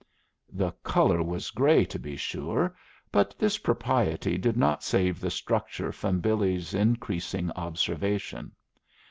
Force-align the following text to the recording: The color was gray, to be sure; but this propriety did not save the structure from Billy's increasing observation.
The 0.51 0.71
color 0.81 1.21
was 1.21 1.51
gray, 1.51 1.85
to 1.85 1.99
be 1.99 2.15
sure; 2.17 2.75
but 3.11 3.35
this 3.37 3.59
propriety 3.59 4.35
did 4.35 4.57
not 4.57 4.81
save 4.83 5.19
the 5.19 5.29
structure 5.29 5.91
from 5.91 6.21
Billy's 6.21 6.73
increasing 6.73 7.51
observation. 7.51 8.53